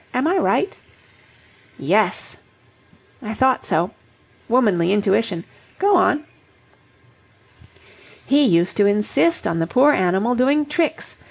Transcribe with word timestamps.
Am 0.15 0.25
I 0.25 0.35
right?" 0.39 0.81
"Yes!" 1.77 2.37
"I 3.21 3.35
thought 3.35 3.63
so. 3.63 3.91
Womanly 4.49 4.91
intuition! 4.91 5.45
Go 5.77 5.95
on." 5.95 6.25
"He 8.25 8.43
used 8.43 8.77
to 8.77 8.87
insist 8.87 9.45
on 9.45 9.59
the 9.59 9.67
poor 9.67 9.91
animal 9.93 10.33
doing 10.33 10.65
tricks. 10.65 11.17